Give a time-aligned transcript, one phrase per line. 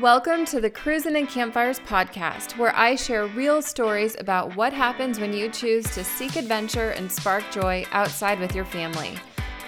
[0.00, 5.20] Welcome to the Cruisin' and Campfires podcast, where I share real stories about what happens
[5.20, 9.18] when you choose to seek adventure and spark joy outside with your family.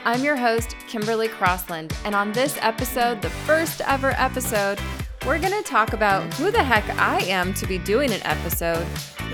[0.06, 4.80] I'm your host, Kimberly Crossland, and on this episode, the first ever episode,
[5.26, 8.86] we're going to talk about who the heck I am to be doing an episode,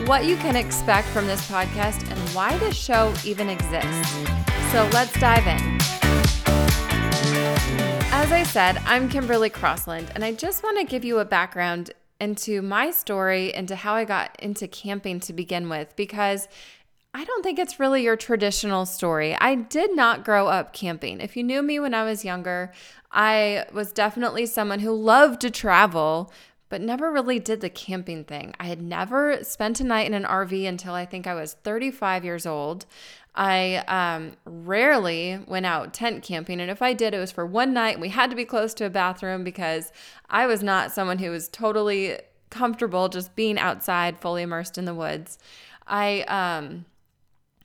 [0.09, 4.11] what you can expect from this podcast, and why this show even exists.
[4.73, 5.98] So let's dive in.
[8.29, 11.93] As I said, I'm Kimberly Crossland, and I just want to give you a background
[12.21, 16.47] into my story, into how I got into camping to begin with, because
[17.15, 19.35] I don't think it's really your traditional story.
[19.35, 21.23] I did not grow up camping.
[21.23, 22.71] If you knew me when I was younger,
[23.11, 26.31] I was definitely someone who loved to travel,
[26.69, 28.55] but never really did the camping thing.
[28.61, 32.27] I had never spent a night in an RV until I think I was 35
[32.27, 32.85] years old.
[33.39, 36.61] I um, rarely went out tent camping.
[36.61, 38.01] And if I did, it was for one night.
[38.01, 39.93] We had to be close to a bathroom because
[40.29, 42.19] I was not someone who was totally
[42.51, 45.39] comfortable just being outside, fully immersed in the woods.
[45.87, 46.85] I um,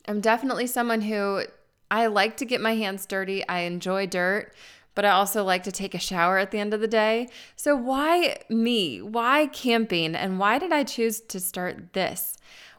[0.06, 1.42] am definitely someone who
[1.90, 3.46] I like to get my hands dirty.
[3.48, 4.54] I enjoy dirt,
[4.94, 7.28] but I also like to take a shower at the end of the day.
[7.56, 9.02] So, why me?
[9.02, 10.14] Why camping?
[10.14, 12.36] And why did I choose to start this?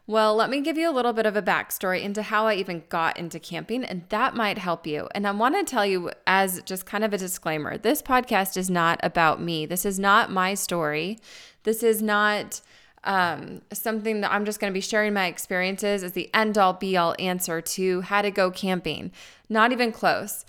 [0.08, 2.84] Well, let me give you a little bit of a backstory into how I even
[2.90, 5.10] got into camping, and that might help you.
[5.16, 8.70] And I want to tell you, as just kind of a disclaimer, this podcast is
[8.70, 9.66] not about me.
[9.66, 11.18] This is not my story.
[11.64, 12.62] This is not
[13.04, 16.74] um, something that I'm just going to be sharing my experiences as the end all
[16.74, 19.12] be all answer to how to go camping.
[19.50, 20.46] Not even close.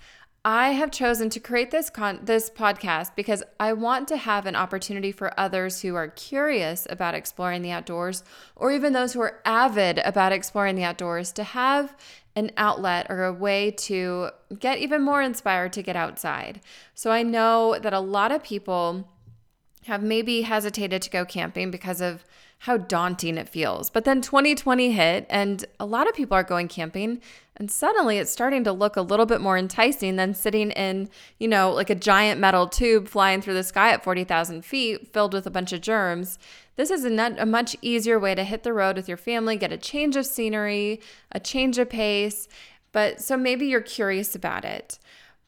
[0.47, 4.55] I have chosen to create this con- this podcast because I want to have an
[4.55, 8.23] opportunity for others who are curious about exploring the outdoors
[8.55, 11.97] or even those who are avid about exploring the outdoors to have
[12.37, 16.61] an outlet or a way to get even more inspired to get outside.
[16.95, 19.05] So I know that a lot of people
[19.83, 22.23] have maybe hesitated to go camping because of
[22.59, 23.89] how daunting it feels.
[23.89, 27.21] But then 2020 hit, and a lot of people are going camping,
[27.57, 31.09] and suddenly it's starting to look a little bit more enticing than sitting in,
[31.39, 35.33] you know, like a giant metal tube flying through the sky at 40,000 feet filled
[35.33, 36.37] with a bunch of germs.
[36.75, 39.71] This is a, a much easier way to hit the road with your family, get
[39.71, 41.01] a change of scenery,
[41.31, 42.47] a change of pace.
[42.91, 44.99] But so maybe you're curious about it.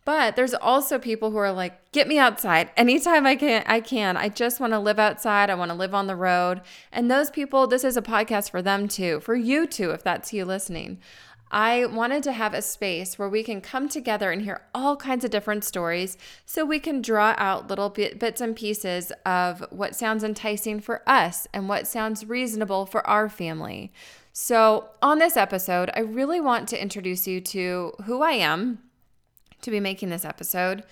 [0.06, 3.64] But there's also people who are like, get me outside anytime I can.
[3.68, 4.18] I can.
[4.18, 5.52] I just want to live outside.
[5.52, 6.62] I want to live on the road.
[6.92, 10.34] And those people, this is a podcast for them too, for you too, if that's
[10.34, 11.00] you listening.
[11.52, 15.26] I wanted to have a space where we can come together and hear all kinds
[15.26, 19.96] of different stories so we can draw out little bit, bits and pieces of what
[19.96, 23.92] sounds enticing for us and what sounds reasonable for our family.
[24.32, 28.80] So, on this episode, I really want to introduce you to who I am
[29.62, 30.84] to be making this episode,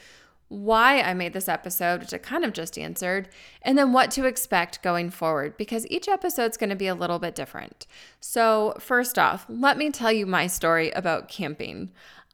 [0.49, 3.27] why I made this episode, which I kind of just answered,
[3.61, 7.19] and then what to expect going forward because each episode's going to be a little
[7.19, 7.85] bit different.
[8.21, 11.91] So, first off, let me tell you my story about camping.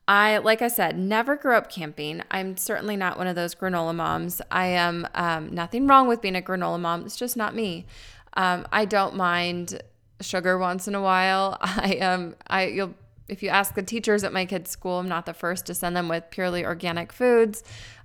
[0.08, 2.22] I, like I said, never grew up camping.
[2.30, 4.42] I'm certainly not one of those granola moms.
[4.52, 7.06] I am um, nothing wrong with being a granola mom.
[7.06, 7.86] It's just not me.
[8.36, 9.82] Um, I don't mind
[10.20, 11.58] sugar once in a while.
[11.62, 12.94] I um, I you'll
[13.30, 15.96] if you ask the teachers at my kids' school, I'm not the first to send
[15.96, 17.64] them with purely organic foods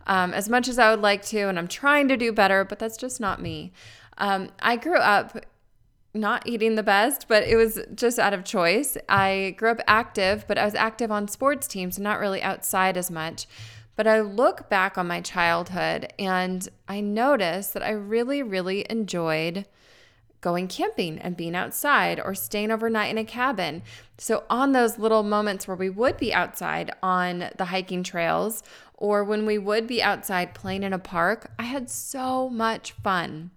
[0.08, 1.48] um, as much as I would like to.
[1.48, 3.72] And I'm trying to do better, but that's just not me.
[4.16, 5.44] Um, I grew up
[6.14, 8.96] not eating the best, but it was just out of choice.
[9.08, 13.10] I grew up active, but I was active on sports teams not really outside as
[13.10, 13.46] much.
[13.94, 19.66] But I look back on my childhood and I notice that I really, really enjoyed
[20.40, 23.82] going camping and being outside or staying overnight in a cabin.
[24.18, 28.62] So, on those little moments where we would be outside on the hiking trails
[28.94, 33.50] or when we would be outside playing in a park, I had so much fun.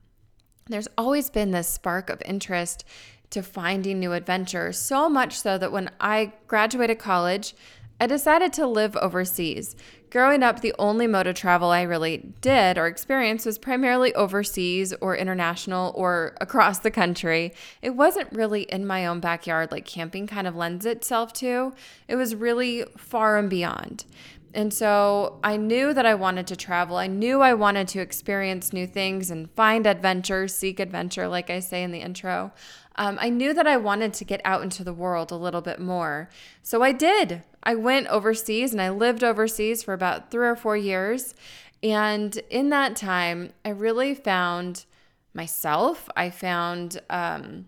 [0.68, 2.86] There's always been this spark of interest
[3.31, 7.56] to finding new adventures, so much so that when I graduated college,
[8.01, 9.75] I decided to live overseas.
[10.09, 14.92] Growing up, the only mode of travel I really did or experienced was primarily overseas
[15.01, 17.53] or international or across the country.
[17.83, 21.74] It wasn't really in my own backyard like camping kind of lends itself to,
[22.07, 24.06] it was really far and beyond.
[24.53, 26.98] And so I knew that I wanted to travel.
[26.98, 31.59] I knew I wanted to experience new things and find adventure, seek adventure, like I
[31.59, 32.51] say in the intro
[32.95, 35.80] um, I knew that I wanted to get out into the world a little bit
[35.80, 36.30] more.
[36.62, 37.44] So I did.
[37.63, 41.33] I went overseas and I lived overseas for about three or four years.
[41.81, 44.86] And in that time, I really found
[45.33, 46.09] myself.
[46.15, 47.65] I found um,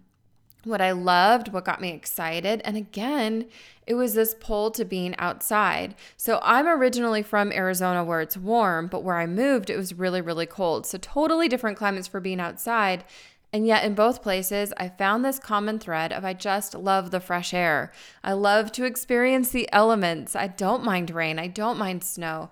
[0.63, 2.62] what I loved, what got me excited.
[2.63, 3.48] And again,
[3.86, 5.95] it was this pull to being outside.
[6.15, 10.21] So I'm originally from Arizona where it's warm, but where I moved, it was really,
[10.21, 10.86] really cold.
[10.86, 13.04] So totally different climates for being outside.
[13.51, 17.19] And yet, in both places, I found this common thread of I just love the
[17.19, 17.92] fresh air.
[18.24, 20.36] I love to experience the elements.
[20.36, 21.38] I don't mind rain.
[21.38, 22.50] I don't mind snow.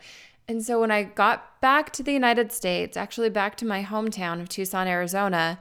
[0.48, 4.42] And so, when I got back to the United States, actually back to my hometown
[4.42, 5.58] of Tucson, Arizona,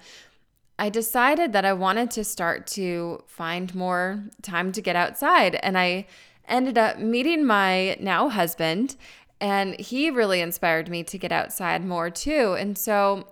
[0.81, 5.56] I decided that I wanted to start to find more time to get outside.
[5.56, 6.06] And I
[6.49, 8.97] ended up meeting my now husband,
[9.43, 12.56] and he really inspired me to get outside more too.
[12.59, 13.29] And so,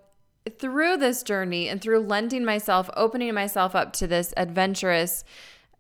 [0.59, 5.25] through this journey and through lending myself, opening myself up to this adventurous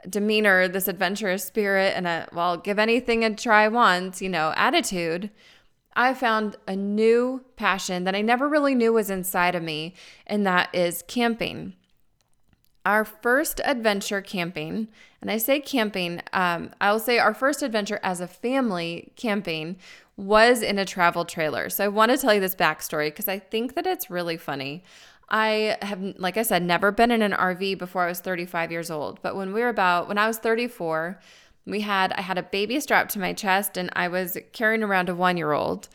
[0.08, 5.30] demeanor, this adventurous spirit, and a, well, give anything a try once, you know, attitude.
[5.98, 9.94] I found a new passion that I never really knew was inside of me,
[10.28, 11.74] and that is camping.
[12.86, 14.86] Our first adventure camping,
[15.20, 19.76] and I say camping, um, I'll say our first adventure as a family camping
[20.16, 21.68] was in a travel trailer.
[21.68, 24.84] So I want to tell you this backstory because I think that it's really funny.
[25.28, 28.90] I have, like I said, never been in an RV before I was 35 years
[28.90, 29.20] old.
[29.20, 31.18] But when we were about, when I was 34,
[31.68, 35.08] we had, I had a baby strapped to my chest and I was carrying around
[35.08, 35.88] a one year old.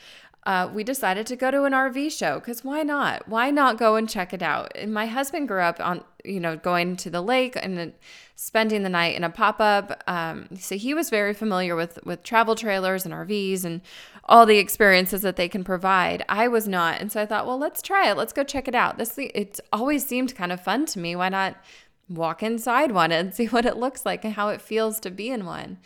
[0.45, 3.29] Uh, we decided to go to an RV show because why not?
[3.29, 4.73] Why not go and check it out?
[4.75, 7.93] And my husband grew up on, you know, going to the lake and
[8.35, 10.03] spending the night in a pop up.
[10.05, 13.79] Um, so he was very familiar with with travel trailers and RVs and
[14.25, 16.25] all the experiences that they can provide.
[16.27, 18.17] I was not, and so I thought, well, let's try it.
[18.17, 18.97] Let's go check it out.
[18.97, 21.15] This it's always seemed kind of fun to me.
[21.15, 21.55] Why not
[22.09, 25.29] walk inside one and see what it looks like and how it feels to be
[25.29, 25.77] in one.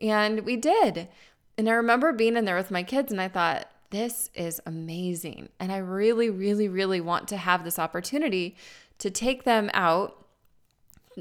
[0.00, 1.08] And we did.
[1.56, 5.50] And I remember being in there with my kids and I thought, this is amazing.
[5.60, 8.56] And I really, really, really want to have this opportunity
[8.98, 10.21] to take them out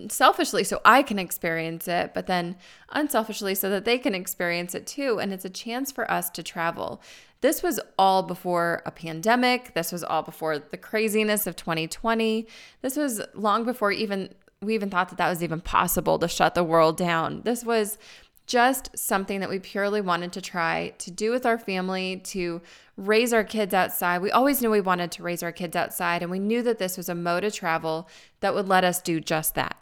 [0.10, 2.56] selfishly so I can experience it, but then
[2.90, 5.20] unselfishly so that they can experience it too.
[5.20, 7.02] And it's a chance for us to travel.
[7.42, 9.74] This was all before a pandemic.
[9.74, 12.48] This was all before the craziness of 2020.
[12.82, 14.30] This was long before even
[14.64, 17.42] we even thought that that was even possible to shut the world down.
[17.44, 17.98] This was
[18.46, 22.62] just something that we purely wanted to try to do with our family, to
[22.98, 24.22] raise our kids outside.
[24.22, 26.98] We always knew we wanted to raise our kids outside, and we knew that this
[26.98, 28.08] was a mode of travel
[28.42, 29.78] that would let us do just that.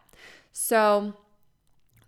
[0.52, 1.14] So,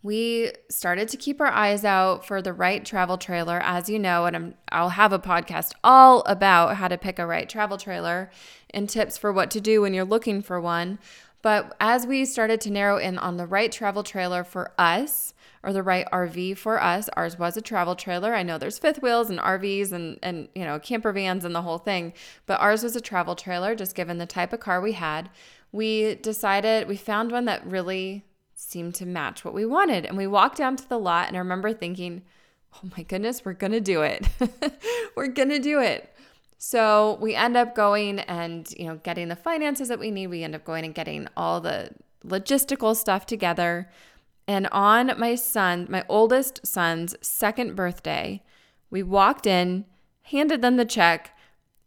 [0.03, 4.25] we started to keep our eyes out for the right travel trailer, as you know,
[4.25, 8.31] and i will have a podcast all about how to pick a right travel trailer
[8.71, 10.97] and tips for what to do when you're looking for one.
[11.43, 15.33] But as we started to narrow in on the right travel trailer for us,
[15.63, 18.33] or the right RV for us, ours was a travel trailer.
[18.33, 21.61] I know there's fifth wheels and RVs and and you know camper vans and the
[21.61, 22.13] whole thing,
[22.47, 23.75] but ours was a travel trailer.
[23.75, 25.29] Just given the type of car we had,
[25.71, 28.25] we decided we found one that really
[28.71, 31.27] seemed to match what we wanted, and we walked down to the lot.
[31.27, 32.23] And I remember thinking,
[32.75, 34.27] "Oh my goodness, we're gonna do it!
[35.15, 36.13] we're gonna do it!"
[36.57, 40.27] So we end up going and, you know, getting the finances that we need.
[40.27, 41.89] We end up going and getting all the
[42.23, 43.89] logistical stuff together.
[44.47, 48.43] And on my son, my oldest son's second birthday,
[48.91, 49.85] we walked in,
[50.21, 51.35] handed them the check,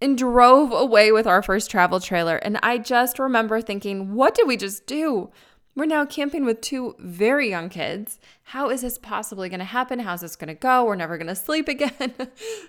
[0.01, 2.37] and drove away with our first travel trailer.
[2.39, 5.31] And I just remember thinking, what did we just do?
[5.77, 8.21] We're now camping with two very young kids.
[8.45, 9.99] How is this possibly going to happen?
[9.99, 10.85] How's this going to go?
[10.85, 12.15] We're never going to sleep again.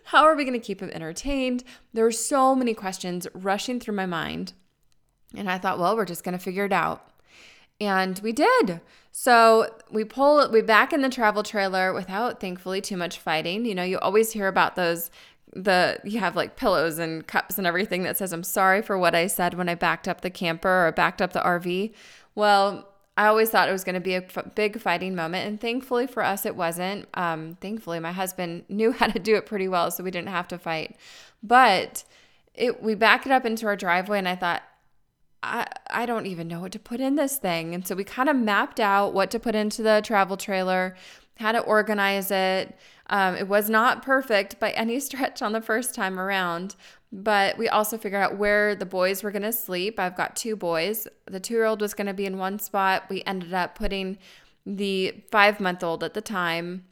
[0.05, 1.63] How are we going to keep them entertained?
[1.93, 4.53] There were so many questions rushing through my mind.
[5.35, 7.11] And I thought, well, we're just going to figure it out.
[7.79, 8.81] And we did.
[9.11, 13.65] So we pull we back in the travel trailer without thankfully too much fighting.
[13.65, 15.11] You know, you always hear about those
[15.53, 19.15] the you have like pillows and cups and everything that says I'm sorry for what
[19.15, 21.93] I said when I backed up the camper or backed up the RV.
[22.33, 25.59] Well, I always thought it was going to be a f- big fighting moment, and
[25.59, 27.07] thankfully for us, it wasn't.
[27.13, 30.47] Um, thankfully, my husband knew how to do it pretty well, so we didn't have
[30.49, 30.97] to fight.
[31.41, 32.03] But
[32.53, 34.63] it, we back it up into our driveway, and I thought,
[35.43, 37.75] I, I don't even know what to put in this thing.
[37.75, 40.95] And so we kind of mapped out what to put into the travel trailer,
[41.37, 42.77] how to organize it.
[43.07, 46.75] Um, it was not perfect by any stretch on the first time around,
[47.11, 49.99] but we also figured out where the boys were going to sleep.
[49.99, 51.07] I've got two boys.
[51.25, 53.03] The two year old was going to be in one spot.
[53.09, 54.17] We ended up putting
[54.65, 56.85] the five month old at the time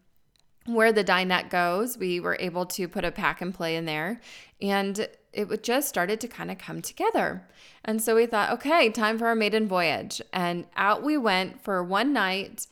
[0.65, 1.97] where the dinette goes.
[1.97, 4.21] We were able to put a pack and play in there.
[4.61, 7.47] And it just started to kind of come together.
[7.83, 10.21] And so we thought, okay, time for our maiden voyage.
[10.31, 12.67] And out we went for one night,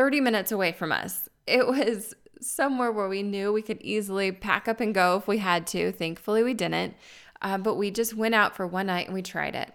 [0.00, 1.28] 30 minutes away from us.
[1.46, 5.36] It was somewhere where we knew we could easily pack up and go if we
[5.36, 5.92] had to.
[5.92, 6.94] Thankfully, we didn't.
[7.42, 9.70] Uh, but we just went out for one night and we tried it.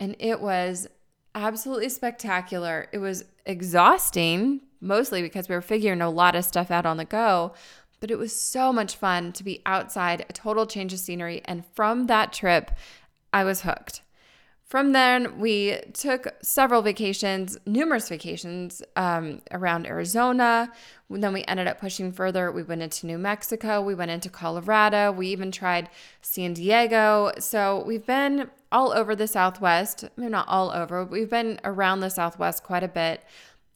[0.00, 0.88] And it was
[1.34, 2.88] absolutely spectacular.
[2.92, 7.04] It was exhausting, mostly because we were figuring a lot of stuff out on the
[7.04, 7.52] go,
[8.00, 11.42] but it was so much fun to be outside, a total change of scenery.
[11.44, 12.70] And from that trip,
[13.34, 14.00] I was hooked.
[14.68, 20.70] From then, we took several vacations, numerous vacations um, around Arizona.
[21.08, 22.52] Then we ended up pushing further.
[22.52, 23.80] We went into New Mexico.
[23.80, 25.10] We went into Colorado.
[25.10, 25.88] We even tried
[26.20, 27.32] San Diego.
[27.38, 30.04] So we've been all over the Southwest.
[30.04, 31.02] I mean, not all over.
[31.02, 33.24] We've been around the Southwest quite a bit.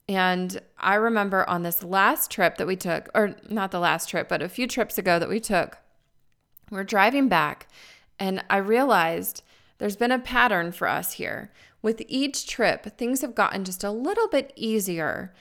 [0.07, 4.29] And I remember on this last trip that we took, or not the last trip,
[4.29, 5.79] but a few trips ago that we took,
[6.69, 7.67] we're driving back
[8.19, 9.42] and I realized
[9.77, 11.51] there's been a pattern for us here.
[11.81, 15.33] With each trip, things have gotten just a little bit easier.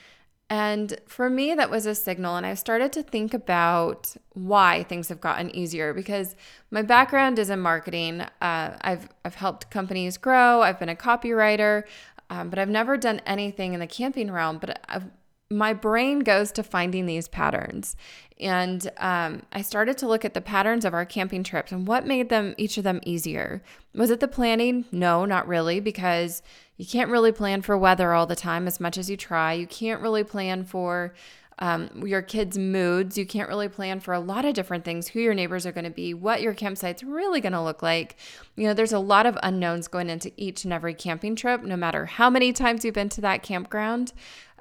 [0.51, 2.37] And for me, that was a signal.
[2.37, 6.37] And I started to think about why things have gotten easier because
[6.71, 8.23] my background is in marketing.
[8.43, 11.85] Uh, I've, I've helped companies grow, I've been a copywriter,
[12.29, 14.59] um, but I've never done anything in the camping realm.
[14.59, 15.05] But I've,
[15.53, 17.97] my brain goes to finding these patterns.
[18.41, 22.07] And um, I started to look at the patterns of our camping trips and what
[22.07, 23.63] made them, each of them, easier.
[23.95, 24.85] Was it the planning?
[24.91, 26.43] No, not really, because
[26.77, 29.53] you can't really plan for weather all the time as much as you try.
[29.53, 31.15] You can't really plan for
[31.59, 33.17] um, your kids' moods.
[33.17, 35.85] You can't really plan for a lot of different things who your neighbors are going
[35.85, 38.17] to be, what your campsite's really going to look like.
[38.57, 41.77] You know, there's a lot of unknowns going into each and every camping trip, no
[41.77, 44.13] matter how many times you've been to that campground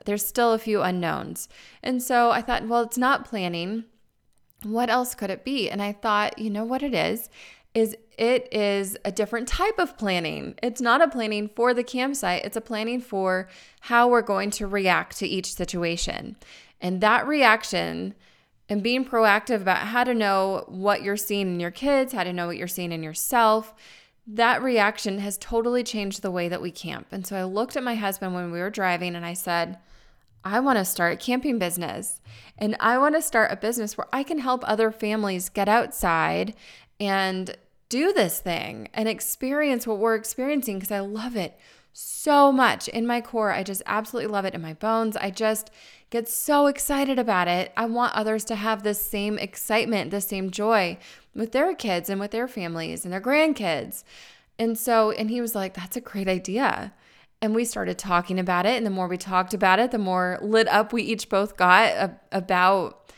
[0.06, 1.48] there's still a few unknowns.
[1.84, 3.86] And so I thought, well, it's not planning.
[4.64, 5.70] What else could it be?
[5.70, 7.30] And I thought, you know what it is?
[7.74, 10.54] Is it is a different type of planning.
[10.62, 14.68] It's not a planning for the campsite, it's a planning for how we're going to
[14.68, 16.36] react to each situation.
[16.80, 18.14] And that reaction
[18.70, 22.32] and being proactive about how to know what you're seeing in your kids, how to
[22.32, 23.74] know what you're seeing in yourself,
[24.28, 27.08] that reaction has totally changed the way that we camp.
[27.12, 29.78] And so I looked at my husband when we were driving and I said,
[30.44, 32.22] I want to start a camping business
[32.58, 36.56] and I want to start a business where I can help other families get outside
[37.00, 37.56] and
[37.90, 41.58] do this thing and experience what we're experiencing because I love it
[41.94, 43.52] so much in my core.
[43.52, 45.18] I just absolutely love it in my bones.
[45.18, 45.72] I just
[46.10, 47.72] get so excited about it.
[47.76, 50.98] I want others to have the same excitement, the same joy
[51.36, 54.04] with their kids and with their families and their grandkids.
[54.60, 56.94] And so, and he was like, that's a great idea.
[57.42, 58.78] And we started talking about it.
[58.78, 62.12] And the more we talked about it, the more lit up we each both got
[62.32, 63.12] about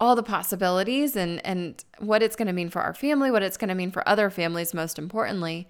[0.00, 3.56] all the possibilities and, and what it's going to mean for our family, what it's
[3.56, 5.68] going to mean for other families, most importantly.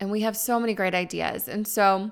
[0.00, 1.48] And we have so many great ideas.
[1.48, 2.10] And so,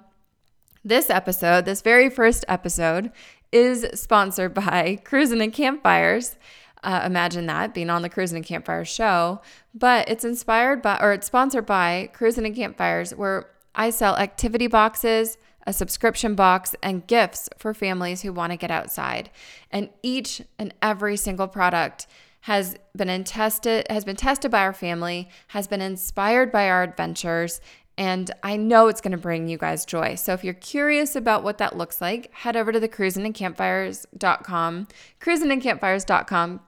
[0.85, 3.13] this episode, this very first episode,
[3.53, 6.37] is sponsored by Cruising and Campfires.
[6.83, 9.41] Uh, imagine that being on the Cruising and Campfires show,
[9.73, 14.67] but it's inspired by or it's sponsored by Cruising and Campfires, where I sell activity
[14.67, 19.31] boxes, a subscription box, and gifts for families who want to get outside.
[19.71, 22.09] And each and every single product
[22.43, 27.61] has been tested has been tested by our family, has been inspired by our adventures,
[27.97, 30.17] and I know it's going to bring you guys joy.
[30.17, 34.89] So if you're curious about what that looks like, head over to the cruisingandcampfires.com,
[35.21, 36.61] cruisingandcampfires.com,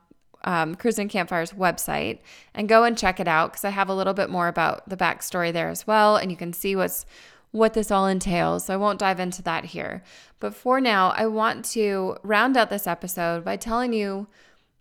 [0.45, 2.19] um, Cruising Campfires website
[2.55, 4.97] and go and check it out because I have a little bit more about the
[4.97, 7.07] backstory there as well, and you can see what's
[7.51, 8.67] what this all entails.
[8.67, 10.03] So I won't dive into that here.
[10.41, 14.27] But for now, I want to round out this episode by telling you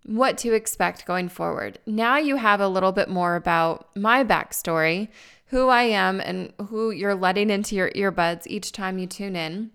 [0.06, 1.80] what to expect going forward.
[1.86, 5.10] Now you have a little bit more about my backstory,
[5.48, 9.72] who I am, and who you're letting into your earbuds each time you tune in.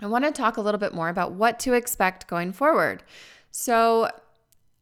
[0.00, 3.02] I want to talk a little bit more about what to expect going forward.
[3.50, 4.08] So,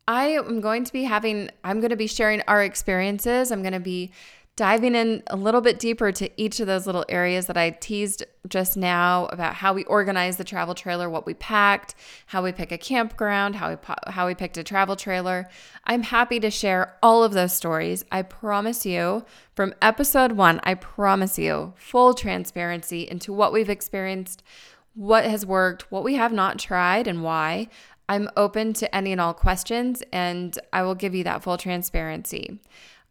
[0.07, 3.53] I am going to be having, I'm going to be sharing our experiences.
[3.53, 4.11] I'm going to be
[4.59, 8.25] diving in a little bit deeper to each of those little areas that I teased
[8.49, 11.95] just now about how we organize the travel trailer, what we packed,
[12.27, 13.77] how we pick a campground, how we
[14.09, 15.49] how we picked a travel trailer.
[15.85, 18.05] I'm happy to share all of those stories.
[18.11, 19.25] I promise you
[19.55, 24.43] from episode 1, I promise you full transparency into what we've experienced,
[24.95, 27.69] what has worked, what we have not tried and why.
[28.09, 32.59] I'm open to any and all questions, and I will give you that full transparency.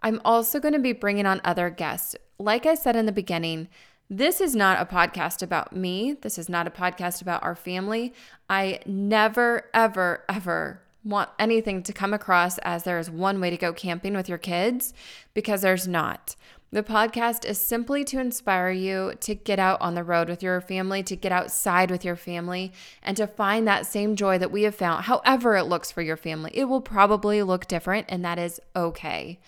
[0.01, 2.15] I'm also going to be bringing on other guests.
[2.39, 3.67] Like I said in the beginning,
[4.09, 6.13] this is not a podcast about me.
[6.13, 8.13] This is not a podcast about our family.
[8.49, 13.57] I never, ever, ever want anything to come across as there is one way to
[13.57, 14.93] go camping with your kids
[15.33, 16.35] because there's not.
[16.69, 20.59] The podcast is simply to inspire you to get out on the road with your
[20.59, 24.63] family, to get outside with your family, and to find that same joy that we
[24.63, 26.51] have found, however it looks for your family.
[26.53, 29.39] It will probably look different, and that is okay.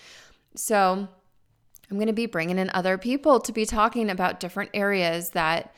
[0.56, 1.08] So,
[1.89, 5.74] I'm going to be bringing in other people to be talking about different areas that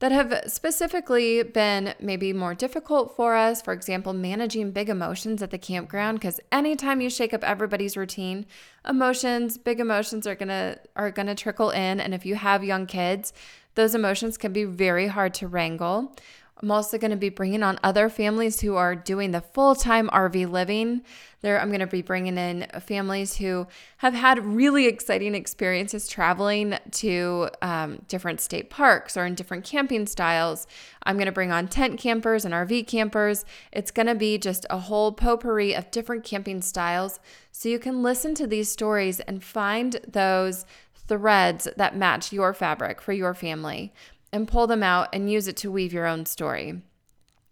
[0.00, 3.60] that have specifically been maybe more difficult for us.
[3.60, 8.46] For example, managing big emotions at the campground because anytime you shake up everybody's routine,
[8.88, 12.62] emotions, big emotions are going to are going to trickle in and if you have
[12.62, 13.32] young kids,
[13.74, 16.14] those emotions can be very hard to wrangle.
[16.60, 20.08] I'm also going to be bringing on other families who are doing the full time
[20.08, 21.02] RV living.
[21.40, 26.76] There, I'm going to be bringing in families who have had really exciting experiences traveling
[26.92, 30.66] to um, different state parks or in different camping styles.
[31.04, 33.44] I'm going to bring on tent campers and RV campers.
[33.70, 37.20] It's going to be just a whole potpourri of different camping styles.
[37.52, 40.66] So you can listen to these stories and find those
[41.06, 43.92] threads that match your fabric for your family
[44.32, 46.82] and pull them out and use it to weave your own story.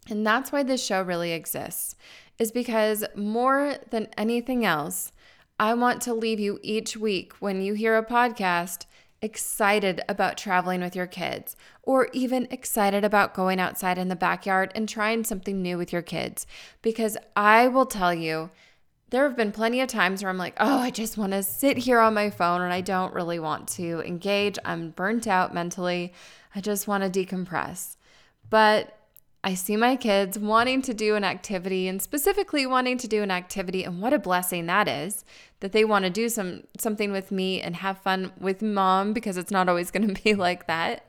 [0.09, 1.97] And that's why this show really exists,
[2.38, 5.11] is because more than anything else,
[5.59, 8.87] I want to leave you each week when you hear a podcast
[9.23, 14.71] excited about traveling with your kids, or even excited about going outside in the backyard
[14.75, 16.47] and trying something new with your kids.
[16.83, 18.50] Because I will tell you,
[19.09, 21.78] there have been plenty of times where I'm like, oh, I just want to sit
[21.78, 24.59] here on my phone and I don't really want to engage.
[24.64, 26.12] I'm burnt out mentally.
[26.56, 27.96] I just want to decompress.
[28.48, 28.98] But
[29.44, 33.30] I see my kids wanting to do an activity and specifically wanting to do an
[33.30, 35.25] activity and what a blessing that is
[35.60, 39.36] that they want to do some something with me and have fun with mom because
[39.36, 41.06] it's not always going to be like that.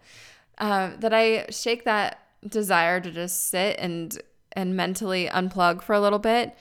[0.60, 6.02] Uh, that I shake that desire to just sit and and mentally unplug for a
[6.02, 6.56] little bit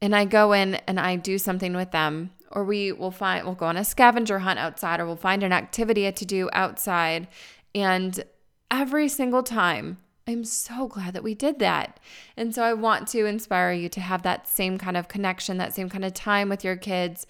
[0.00, 3.54] and I go in and I do something with them or we will find we'll
[3.54, 7.28] go on a scavenger hunt outside or we'll find an activity to do outside
[7.74, 8.24] and
[8.70, 11.98] every single time, I'm so glad that we did that.
[12.36, 15.74] And so I want to inspire you to have that same kind of connection, that
[15.74, 17.26] same kind of time with your kids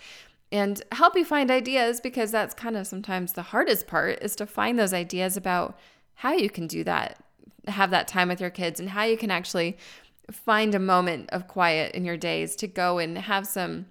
[0.53, 4.47] and help you find ideas because that's kind of sometimes the hardest part is to
[4.47, 5.79] find those ideas about
[6.15, 7.23] how you can do that,
[7.69, 9.77] have that time with your kids and how you can actually
[10.31, 13.87] find a moment of quiet in your days to go and have some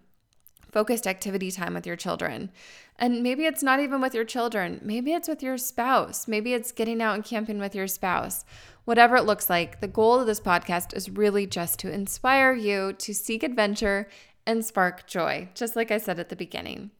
[0.71, 2.51] focused activity time with your children.
[2.97, 4.79] And maybe it's not even with your children.
[4.83, 6.27] Maybe it's with your spouse.
[6.27, 8.43] Maybe it's getting out and camping with your spouse.
[8.85, 12.93] Whatever it looks like, the goal of this podcast is really just to inspire you
[12.93, 14.09] to seek adventure
[14.45, 16.91] and spark joy, just like I said at the beginning.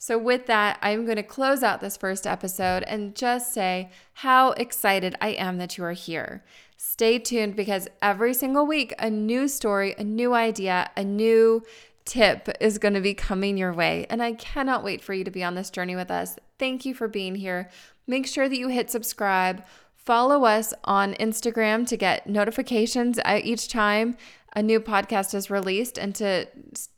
[0.00, 4.52] So, with that, I'm going to close out this first episode and just say how
[4.52, 6.44] excited I am that you are here.
[6.76, 11.64] Stay tuned because every single week, a new story, a new idea, a new
[12.08, 14.06] tip is going to be coming your way.
[14.10, 16.36] And I cannot wait for you to be on this journey with us.
[16.58, 17.70] Thank you for being here.
[18.06, 19.64] Make sure that you hit subscribe.
[19.94, 24.16] Follow us on Instagram to get notifications each time
[24.54, 26.46] a new podcast is released and to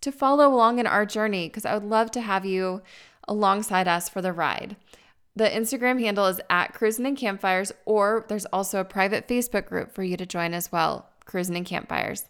[0.00, 2.82] to follow along in our journey because I would love to have you
[3.28, 4.76] alongside us for the ride.
[5.36, 9.92] The Instagram handle is at Cruising and Campfires, or there's also a private Facebook group
[9.92, 12.24] for you to join as well, Cruising and Campfires.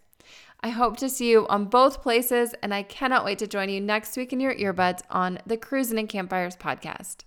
[0.63, 3.81] I hope to see you on both places, and I cannot wait to join you
[3.81, 7.25] next week in your earbuds on the Cruising and Campfires podcast.